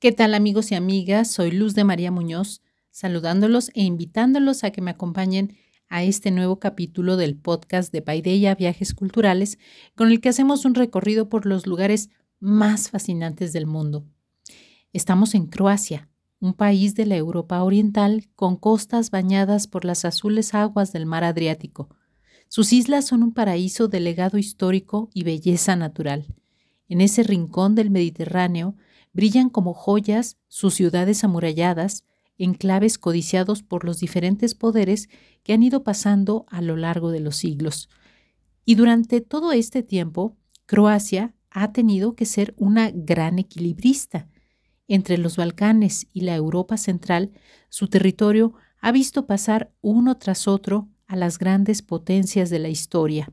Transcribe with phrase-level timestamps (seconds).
[0.00, 1.28] ¿Qué tal amigos y amigas?
[1.28, 5.56] Soy Luz de María Muñoz, saludándolos e invitándolos a que me acompañen
[5.88, 9.58] a este nuevo capítulo del podcast de Paideia Viajes Culturales,
[9.96, 14.06] con el que hacemos un recorrido por los lugares más fascinantes del mundo.
[14.92, 16.08] Estamos en Croacia,
[16.38, 21.24] un país de la Europa Oriental con costas bañadas por las azules aguas del mar
[21.24, 21.88] Adriático.
[22.46, 26.36] Sus islas son un paraíso de legado histórico y belleza natural.
[26.88, 28.76] En ese rincón del Mediterráneo
[29.18, 32.04] brillan como joyas sus ciudades amuralladas,
[32.36, 35.08] enclaves codiciados por los diferentes poderes
[35.42, 37.88] que han ido pasando a lo largo de los siglos.
[38.64, 40.36] Y durante todo este tiempo,
[40.66, 44.28] Croacia ha tenido que ser una gran equilibrista.
[44.86, 47.32] Entre los Balcanes y la Europa central,
[47.70, 53.32] su territorio ha visto pasar uno tras otro a las grandes potencias de la historia.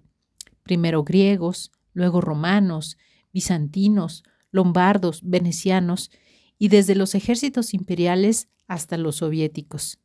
[0.64, 2.98] Primero griegos, luego romanos,
[3.32, 4.24] bizantinos,
[4.56, 6.10] lombardos, venecianos
[6.58, 10.00] y desde los ejércitos imperiales hasta los soviéticos.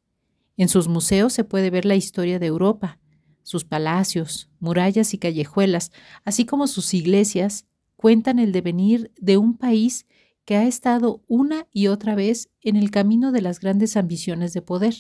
[0.57, 2.99] En sus museos se puede ver la historia de Europa,
[3.43, 5.93] sus palacios, murallas y callejuelas,
[6.25, 10.07] así como sus iglesias, cuentan el devenir de un país
[10.45, 14.63] que ha estado una y otra vez en el camino de las grandes ambiciones de
[14.63, 14.95] poder.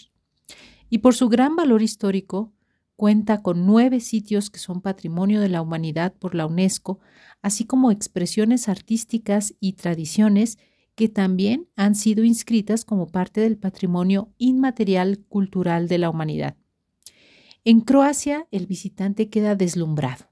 [0.89, 2.53] Y por su gran valor histórico,
[3.01, 7.01] cuenta con nueve sitios que son patrimonio de la humanidad por la UNESCO,
[7.41, 10.59] así como expresiones artísticas y tradiciones
[10.97, 16.59] que también han sido inscritas como parte del patrimonio inmaterial cultural de la humanidad.
[17.65, 20.27] En Croacia, el visitante queda deslumbrado.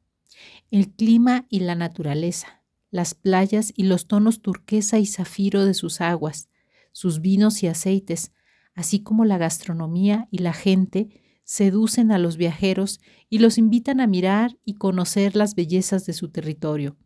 [0.70, 6.02] El clima y la naturaleza, las playas y los tonos turquesa y zafiro de sus
[6.02, 6.50] aguas,
[6.92, 8.30] sus vinos y aceites,
[8.74, 14.06] así como la gastronomía y la gente, seducen a los viajeros y los invitan a
[14.06, 16.98] mirar y conocer las bellezas de su territorio.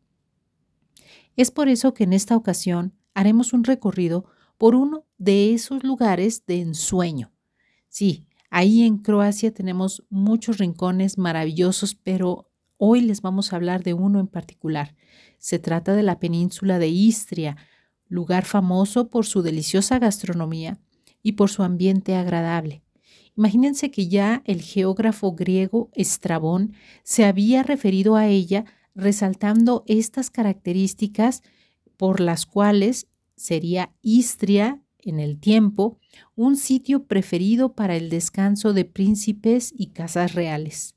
[1.37, 4.25] Es por eso que en esta ocasión haremos un recorrido
[4.59, 7.31] por uno de esos lugares de ensueño.
[7.89, 13.95] Sí, ahí en Croacia tenemos muchos rincones maravillosos, pero hoy les vamos a hablar de
[13.95, 14.97] uno en particular.
[15.39, 17.59] Se trata de la península de Istria,
[18.09, 20.80] lugar famoso por su deliciosa gastronomía
[21.23, 22.83] y por su ambiente agradable.
[23.37, 31.42] Imagínense que ya el geógrafo griego Estrabón se había referido a ella resaltando estas características
[31.97, 33.07] por las cuales
[33.37, 35.98] sería Istria en el tiempo
[36.37, 40.95] un sitio preferido para el descanso de príncipes y casas reales.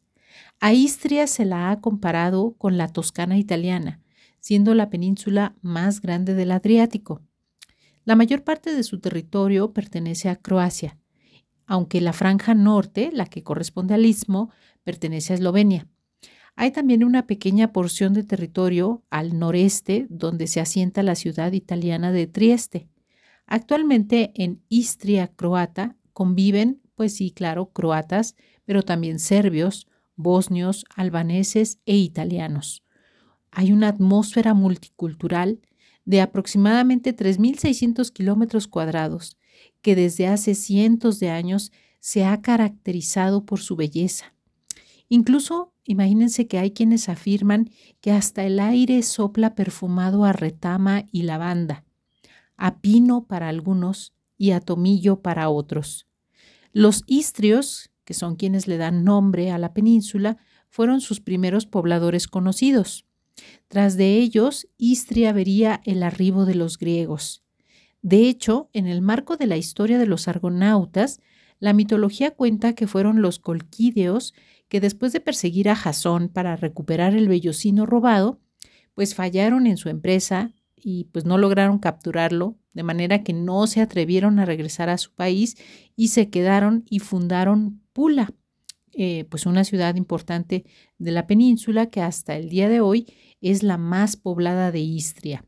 [0.59, 4.01] A Istria se la ha comparado con la Toscana italiana,
[4.39, 7.21] siendo la península más grande del Adriático.
[8.03, 10.97] La mayor parte de su territorio pertenece a Croacia,
[11.67, 14.51] aunque la franja norte, la que corresponde al istmo,
[14.83, 15.87] pertenece a Eslovenia.
[16.55, 22.11] Hay también una pequeña porción de territorio al noreste donde se asienta la ciudad italiana
[22.11, 22.87] de Trieste.
[23.45, 31.97] Actualmente en Istria croata conviven, pues sí, claro, croatas, pero también serbios, bosnios, albaneses e
[31.97, 32.83] italianos.
[33.51, 35.59] Hay una atmósfera multicultural
[36.05, 39.37] de aproximadamente 3.600 kilómetros cuadrados
[39.81, 44.33] que desde hace cientos de años se ha caracterizado por su belleza.
[45.09, 47.69] Incluso imagínense que hay quienes afirman
[48.01, 51.83] que hasta el aire sopla perfumado a retama y lavanda,
[52.57, 56.07] a pino para algunos y a tomillo para otros.
[56.71, 60.37] Los istrios, que son quienes le dan nombre a la península,
[60.69, 63.05] fueron sus primeros pobladores conocidos.
[63.67, 67.44] Tras de ellos, Istria vería el arribo de los griegos.
[68.05, 71.21] De hecho, en el marco de la historia de los argonautas,
[71.57, 74.35] la mitología cuenta que fueron los colquídeos
[74.67, 78.39] que después de perseguir a Jasón para recuperar el vellocino robado,
[78.93, 83.81] pues fallaron en su empresa y pues no lograron capturarlo, de manera que no se
[83.81, 85.57] atrevieron a regresar a su país
[85.95, 88.31] y se quedaron y fundaron Pula,
[88.93, 90.63] eh, pues una ciudad importante
[90.99, 93.07] de la península que hasta el día de hoy
[93.41, 95.43] es la más poblada de Istria.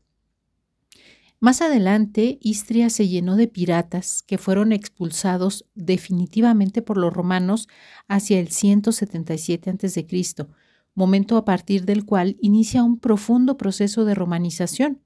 [1.40, 7.68] Más adelante, Istria se llenó de piratas que fueron expulsados definitivamente por los romanos
[8.08, 10.46] hacia el 177 a.C.,
[10.94, 15.00] momento a partir del cual inicia un profundo proceso de romanización,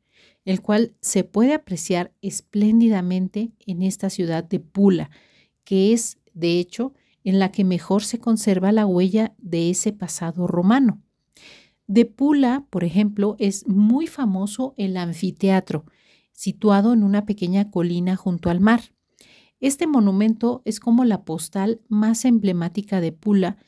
[0.47, 5.11] el cual se puede apreciar espléndidamente en esta ciudad de Pula,
[5.65, 10.47] que es, de hecho, en la que mejor se conserva la huella de ese pasado
[10.47, 11.03] romano.
[11.87, 15.85] De Pula, por ejemplo, es muy famoso el anfiteatro,
[16.33, 18.83] situado en una pequeña colina junto al mar.
[19.61, 23.59] Este monumento es como la postal más emblemática de Pula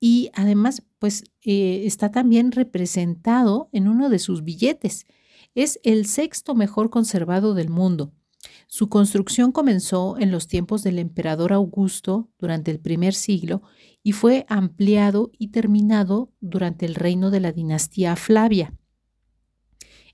[0.00, 5.06] y además pues eh, está también representado en uno de sus billetes.
[5.54, 8.12] Es el sexto mejor conservado del mundo
[8.68, 13.62] Su construcción comenzó en los tiempos del emperador Augusto durante el primer siglo
[14.02, 18.72] y fue ampliado y terminado durante el reino de la dinastía Flavia.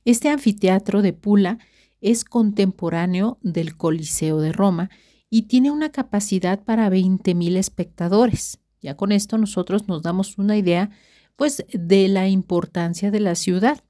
[0.04, 1.58] Este anfiteatro de Pula
[2.05, 4.91] es contemporáneo del Coliseo de Roma
[5.31, 8.61] y tiene una capacidad para 20.000 espectadores.
[8.83, 10.91] Ya con esto nosotros nos damos una idea
[11.35, 13.83] pues de la importancia de la ciudad.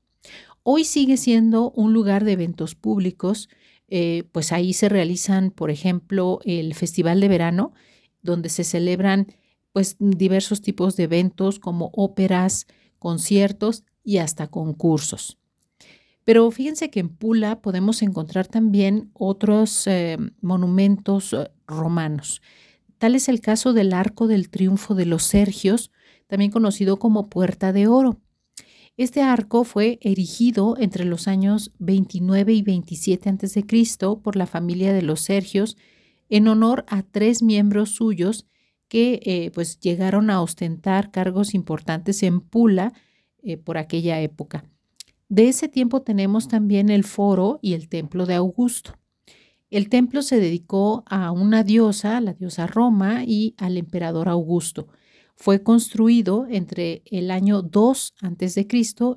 [0.63, 3.49] Hoy sigue siendo un lugar de eventos públicos,
[3.89, 7.73] eh, pues ahí se realizan, por ejemplo, el Festival de Verano,
[8.23, 9.27] donde se celebran
[9.73, 12.69] pues diversos tipos de eventos como óperas,
[13.01, 15.37] conciertos y hasta concursos.
[16.25, 22.41] Pero fíjense que en Pula podemos encontrar también otros eh, monumentos eh, romanos.
[22.99, 25.91] Tal es el caso del Arco del Triunfo de los Sergios,
[26.27, 28.21] también conocido como Puerta de Oro.
[28.97, 33.65] Este arco fue erigido entre los años 29 y 27 a.C.
[34.23, 35.77] por la familia de los Sergios
[36.31, 38.47] en honor a tres miembros suyos
[38.89, 42.95] que eh, pues llegaron a ostentar cargos importantes en Pula
[43.65, 44.65] por aquella época.
[45.29, 48.99] De ese tiempo tenemos también el foro y el templo de Augusto.
[49.71, 54.89] El templo se dedicó a una diosa, la diosa Roma, y al emperador Augusto.
[55.35, 58.69] Fue construido entre el año 2 a.C.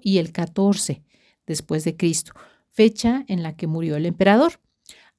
[0.01, 1.03] y el 14
[1.45, 2.33] después de Cristo,
[2.71, 4.59] fecha en la que murió el emperador.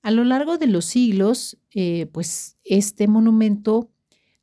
[0.03, 3.91] A lo largo de los siglos, eh, pues este monumento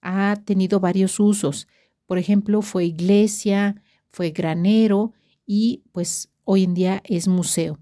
[0.01, 1.67] ha tenido varios usos.
[2.05, 3.81] Por ejemplo, fue iglesia,
[4.11, 5.13] fue granero
[5.45, 7.77] y pues hoy en día es museo.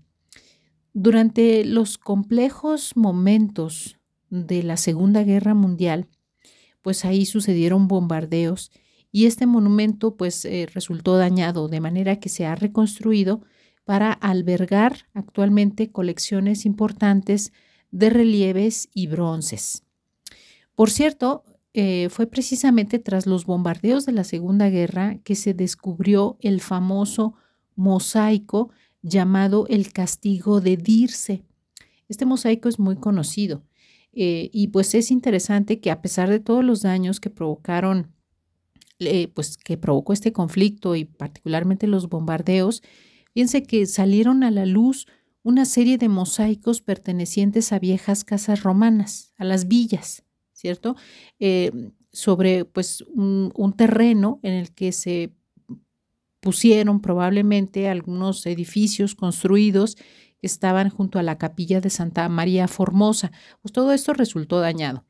[0.94, 4.00] Durante los complejos momentos
[4.30, 6.08] de la Segunda Guerra Mundial,
[6.82, 8.72] pues ahí sucedieron bombardeos
[9.12, 13.44] y este monumento pues eh, resultó dañado, de manera que se ha reconstruido
[13.86, 17.54] para albergar actualmente colecciones importantes
[17.92, 19.84] de relieves y bronces.
[20.76, 21.44] Por cierto,
[21.74, 27.36] eh, fue precisamente tras los bombardeos de la Segunda Guerra que se descubrió el famoso
[27.76, 28.72] mosaico
[29.02, 31.44] llamado el castigo de Dirce.
[32.08, 33.64] Este mosaico es muy conocido
[34.14, 38.14] eh, y pues es interesante que a pesar de todos los daños que provocaron,
[39.00, 42.84] eh, pues que provocó este conflicto y particularmente los bombardeos,
[43.34, 45.08] fíjense que salieron a la luz
[45.42, 50.24] una serie de mosaicos pertenecientes a viejas casas romanas, a las villas,
[50.54, 50.96] ¿cierto?
[51.40, 51.72] Eh,
[52.12, 55.34] sobre pues un, un terreno en el que se
[56.44, 59.96] pusieron probablemente algunos edificios construidos
[60.42, 63.32] estaban junto a la capilla de Santa María Formosa.
[63.62, 65.06] Pues todo esto resultó dañado.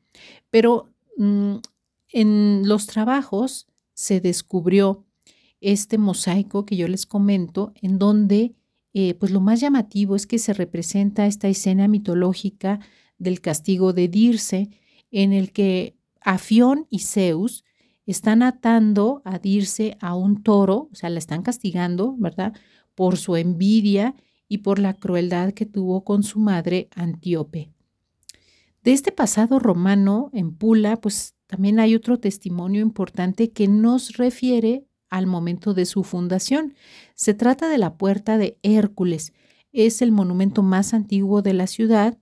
[0.50, 1.56] Pero mm,
[2.10, 5.04] en los trabajos se descubrió
[5.60, 8.54] este mosaico que yo les comento, en donde
[8.92, 12.78] eh, pues lo más llamativo es que se representa esta escena mitológica
[13.18, 14.70] del castigo de Dirce,
[15.10, 17.64] en el que Afión y Zeus
[18.06, 22.52] están atando a Dirce a un toro, o sea, la están castigando, ¿verdad?
[22.94, 24.14] Por su envidia
[24.48, 27.70] y por la crueldad que tuvo con su madre Antíope.
[28.82, 34.86] De este pasado romano en Pula, pues también hay otro testimonio importante que nos refiere
[35.08, 36.74] al momento de su fundación.
[37.14, 39.32] Se trata de la Puerta de Hércules.
[39.72, 42.18] Es el monumento más antiguo de la ciudad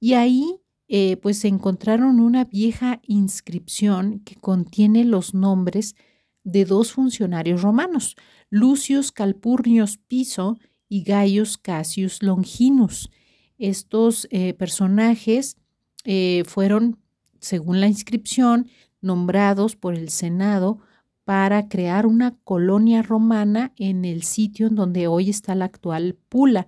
[0.00, 0.61] y ahí
[0.94, 5.96] eh, pues encontraron una vieja inscripción que contiene los nombres
[6.44, 8.14] de dos funcionarios romanos,
[8.50, 10.58] Lucius Calpurnius Piso
[10.90, 13.08] y Gaius Cassius Longinus.
[13.56, 15.56] Estos eh, personajes
[16.04, 16.98] eh, fueron,
[17.40, 18.68] según la inscripción,
[19.00, 20.80] nombrados por el Senado
[21.24, 26.66] para crear una colonia romana en el sitio en donde hoy está la actual Pula.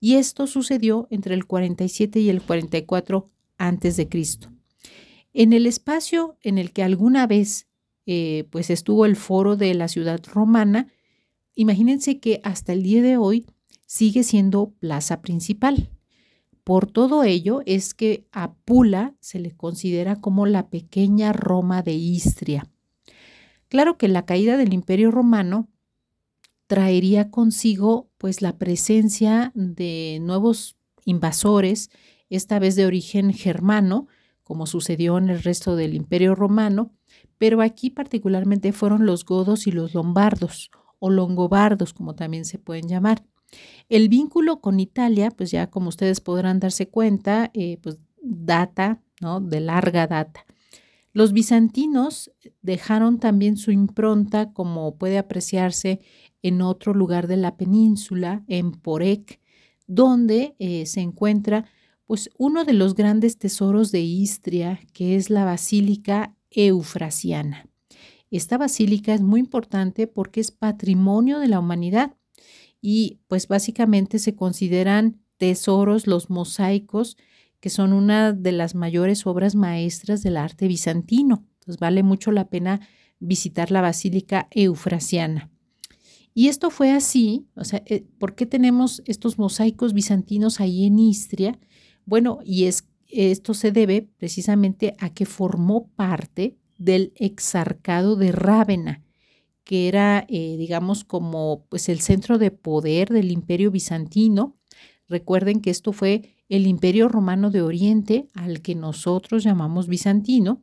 [0.00, 3.26] Y esto sucedió entre el 47 y el 44
[3.60, 4.50] antes de Cristo.
[5.32, 7.68] En el espacio en el que alguna vez
[8.06, 10.88] eh, pues estuvo el foro de la ciudad romana,
[11.54, 13.46] imagínense que hasta el día de hoy
[13.86, 15.90] sigue siendo plaza principal.
[16.64, 21.92] Por todo ello es que a Pula se le considera como la pequeña Roma de
[21.92, 22.66] Istria.
[23.68, 25.68] Claro que la caída del Imperio Romano
[26.66, 31.90] traería consigo pues la presencia de nuevos invasores,
[32.30, 34.08] esta vez de origen germano,
[34.42, 36.92] como sucedió en el resto del Imperio Romano,
[37.38, 42.88] pero aquí particularmente fueron los godos y los lombardos, o longobardos, como también se pueden
[42.88, 43.24] llamar.
[43.88, 49.02] El vínculo con Italia, pues ya como ustedes podrán darse cuenta, eh, pues data.
[49.42, 50.46] De larga data.
[51.12, 52.32] Los bizantinos
[52.62, 56.00] dejaron también su impronta, como puede apreciarse
[56.40, 59.40] en otro lugar de la península, en Porek,
[59.86, 61.66] donde eh, se encuentra
[62.10, 67.68] pues uno de los grandes tesoros de Istria, que es la Basílica Eufrasiana.
[68.32, 72.16] Esta basílica es muy importante porque es patrimonio de la humanidad
[72.82, 77.16] y pues básicamente se consideran tesoros los mosaicos,
[77.60, 81.46] que son una de las mayores obras maestras del arte bizantino.
[81.60, 82.80] Entonces vale mucho la pena
[83.20, 85.48] visitar la Basílica Eufrasiana.
[86.34, 90.98] Y esto fue así, o sea, eh, ¿por qué tenemos estos mosaicos bizantinos ahí en
[90.98, 91.56] Istria?
[92.04, 99.04] Bueno, y es, esto se debe precisamente a que formó parte del exarcado de Rávena,
[99.64, 104.56] que era, eh, digamos, como pues el centro de poder del imperio bizantino.
[105.08, 110.62] Recuerden que esto fue el imperio romano de Oriente, al que nosotros llamamos bizantino,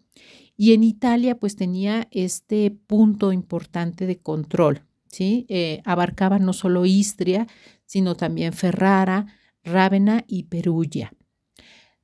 [0.58, 4.82] y en Italia pues tenía este punto importante de control.
[5.12, 5.46] ¿sí?
[5.50, 7.48] Eh, abarcaba no solo Istria,
[7.86, 9.28] sino también Ferrara,
[9.64, 11.14] Rávena y Perugia.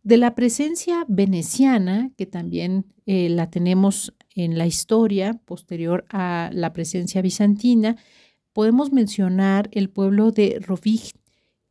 [0.04, 6.74] De la presencia veneciana, que también eh, la tenemos en la historia posterior a la
[6.74, 7.96] presencia bizantina,
[8.52, 11.12] podemos mencionar el pueblo de Rovig,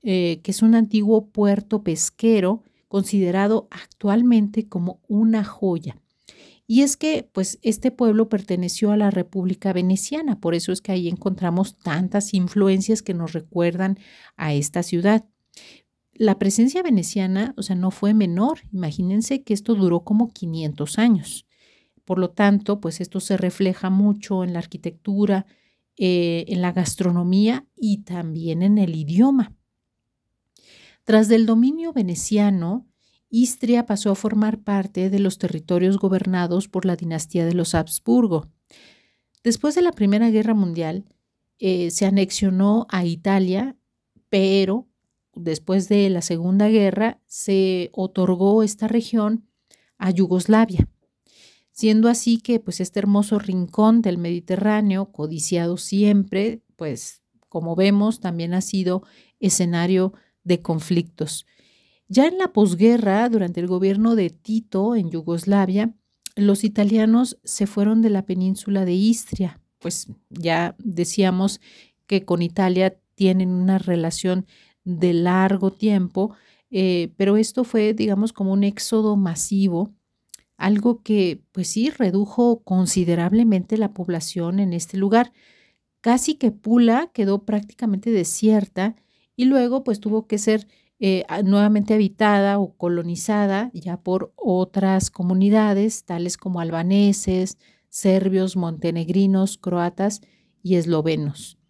[0.03, 5.99] eh, que es un antiguo puerto pesquero considerado actualmente como una joya.
[6.67, 10.93] Y es que, pues, este pueblo perteneció a la República Veneciana, por eso es que
[10.93, 13.99] ahí encontramos tantas influencias que nos recuerdan
[14.37, 15.27] a esta ciudad.
[16.15, 18.61] La presencia veneciana, o sea, no fue menor.
[18.73, 21.47] Imagínense que esto duró como 500 años.
[22.05, 25.47] Por lo tanto, pues esto se refleja mucho en la arquitectura,
[25.97, 29.55] eh, en la gastronomía y también en el idioma.
[31.05, 32.87] Tras del dominio veneciano,
[33.29, 38.49] Istria pasó a formar parte de los territorios gobernados por la dinastía de los Habsburgo.
[39.43, 41.07] Después de la Primera Guerra Mundial,
[41.59, 43.77] eh, se anexionó a Italia,
[44.29, 44.89] pero
[45.35, 49.47] después de la Segunda Guerra se otorgó esta región
[49.99, 50.89] a Yugoslavia,
[51.71, 58.55] siendo así que pues este hermoso rincón del Mediterráneo, codiciado siempre, pues como vemos, también
[58.55, 59.03] ha sido
[59.39, 61.47] escenario de conflictos.
[62.09, 65.95] Ya en la posguerra, durante el gobierno de Tito en Yugoslavia,
[66.35, 71.61] los italianos se fueron de la península de Istria, pues ya decíamos
[72.07, 74.47] que con Italia tienen una relación
[74.85, 76.35] de largo tiempo,
[76.71, 79.93] eh, pero esto fue, digamos, como un éxodo masivo,
[80.57, 85.33] algo que, pues sí, redujo considerablemente la población en este lugar.
[86.01, 88.97] Casi que Pula quedó prácticamente desierta
[89.37, 90.67] y luego, pues tuvo que ser
[91.01, 97.59] eh, nuevamente habitada o colonizada ya por otras comunidades, tales como albaneses,
[97.89, 100.23] serbios, montenegrinos, croatas
[100.63, 101.62] y eslovenos.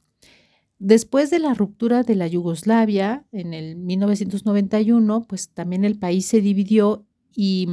[0.84, 6.40] Después de la ruptura de la Yugoslavia en el 1991, pues también el país se
[6.40, 7.68] dividió y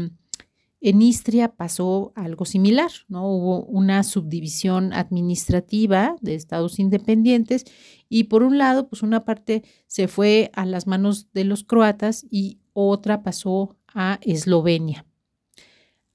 [0.80, 3.28] en Istria pasó algo similar, ¿no?
[3.28, 7.66] Hubo una subdivisión administrativa de estados independientes
[8.10, 12.28] y por un lado, pues una parte se fue a las manos de los croatas
[12.30, 15.08] y otra pasó a Eslovenia.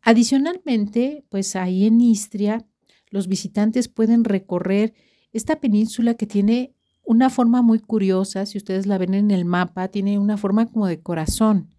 [0.00, 2.64] Adicionalmente, pues ahí en Istria,
[3.10, 4.94] los visitantes pueden recorrer
[5.32, 9.88] esta península que tiene una forma muy curiosa, si ustedes la ven en el mapa,
[9.88, 11.74] tiene una forma como de corazón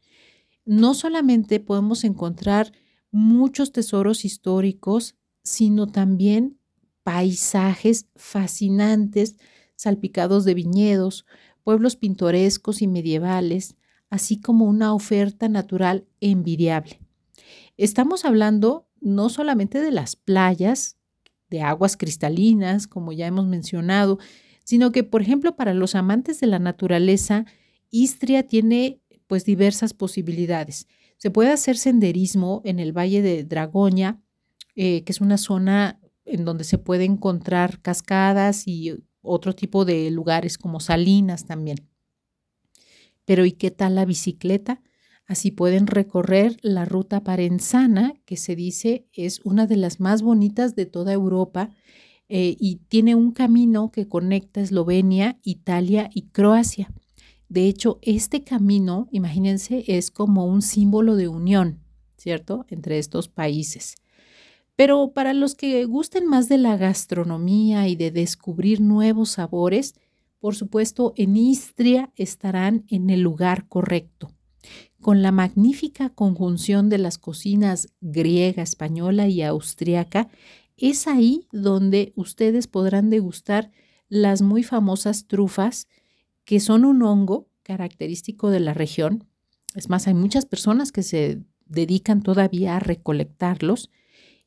[0.65, 2.73] no solamente podemos encontrar
[3.11, 6.59] muchos tesoros históricos, sino también
[7.03, 9.37] paisajes fascinantes
[9.75, 11.25] salpicados de viñedos,
[11.63, 13.75] pueblos pintorescos y medievales,
[14.09, 16.99] así como una oferta natural envidiable.
[17.77, 20.97] Estamos hablando no solamente de las playas,
[21.49, 24.17] de aguas cristalinas, como ya hemos mencionado,
[24.65, 27.45] sino que, por ejemplo, para los amantes de la naturaleza,
[27.91, 30.87] Istria tiene pues diversas posibilidades.
[31.17, 34.21] Se puede hacer senderismo en el Valle de Dragoña,
[34.75, 40.09] eh, que es una zona en donde se puede encontrar cascadas y otro tipo de
[40.11, 41.87] lugares como salinas también.
[43.23, 44.81] Pero ¿y qué tal la bicicleta?
[45.27, 50.75] Así pueden recorrer la ruta parenzana, que se dice es una de las más bonitas
[50.75, 51.69] de toda Europa
[52.27, 56.91] eh, y tiene un camino que conecta Eslovenia, Italia y Croacia.
[57.49, 61.79] De hecho, este camino, imagínense, es como un símbolo de unión,
[62.17, 63.95] ¿cierto?, entre estos países.
[64.75, 69.95] Pero para los que gusten más de la gastronomía y de descubrir nuevos sabores,
[70.39, 74.31] por supuesto, en Istria estarán en el lugar correcto.
[74.99, 80.29] Con la magnífica conjunción de las cocinas griega, española y austriaca,
[80.77, 83.71] es ahí donde ustedes podrán degustar
[84.09, 85.87] las muy famosas trufas
[86.43, 89.27] que son un hongo característico de la región
[89.73, 93.89] Es más, hay muchas personas que se dedican todavía a recolectarlos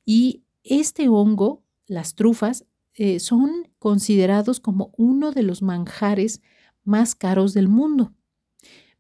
[0.05, 6.41] y este hongo, las trufas, eh, son considerados como uno de los manjares
[6.85, 8.13] más caros del mundo.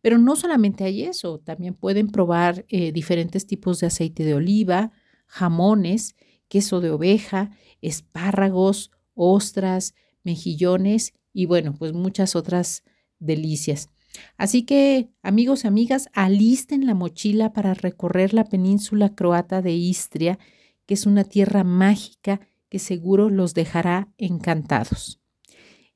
[0.00, 4.92] Pero no solamente hay eso, también pueden probar eh, diferentes tipos de aceite de oliva,
[5.26, 6.14] jamones,
[6.48, 7.50] queso de oveja,
[7.80, 12.82] espárragos, ostras, mejillones y bueno, pues muchas otras
[13.18, 13.88] delicias.
[14.36, 20.38] Así que, amigos y amigas, alisten la mochila para recorrer la península croata de Istria,
[20.86, 25.20] que es una tierra mágica que seguro los dejará encantados.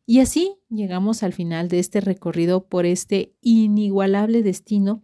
[0.07, 5.03] Y así llegamos al final de este recorrido por este inigualable destino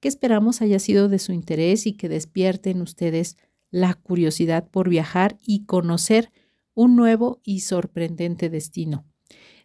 [0.00, 3.36] que esperamos haya sido de su interés y que despierte en ustedes
[3.70, 6.32] la curiosidad por viajar y conocer
[6.74, 9.04] un nuevo y sorprendente destino.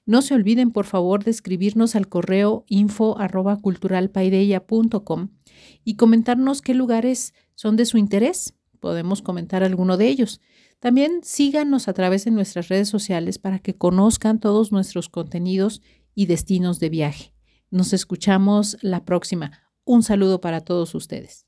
[0.05, 3.17] No se olviden, por favor, de escribirnos al correo info
[5.83, 8.53] y comentarnos qué lugares son de su interés.
[8.79, 10.41] Podemos comentar alguno de ellos.
[10.79, 15.81] También síganos a través de nuestras redes sociales para que conozcan todos nuestros contenidos
[16.13, 17.33] y destinos de viaje.
[17.71, 19.59] Nos escuchamos la próxima.
[19.85, 21.44] Un saludo para todos ustedes.